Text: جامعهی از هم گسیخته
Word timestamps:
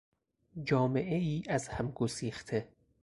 جامعهی 0.63 1.43
از 1.49 1.67
هم 1.67 1.91
گسیخته 1.91 2.67